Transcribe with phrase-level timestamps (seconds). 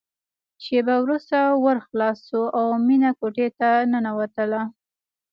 [0.63, 4.61] شېبه وروسته ور خلاص شو او مينه کوټې ته ننوتله